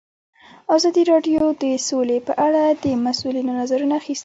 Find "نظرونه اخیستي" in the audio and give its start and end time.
3.61-4.19